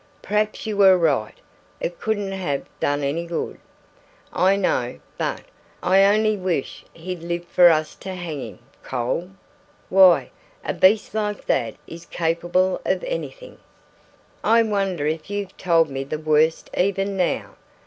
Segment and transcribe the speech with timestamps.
[0.23, 1.35] Perhaps you were right;
[1.79, 3.59] it couldn't have done any good,
[4.33, 5.41] I know; but
[5.83, 9.29] I only wish he'd lived for us to hang him, Cole!
[9.89, 10.31] Why,
[10.65, 13.59] a beast like that is capable of anything:
[14.43, 17.53] I wonder if you've told me the worst even now?"